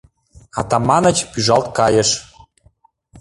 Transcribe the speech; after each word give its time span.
Атаманыч 0.59 1.17
пӱжалт 1.31 1.67
кайыш. 1.77 2.09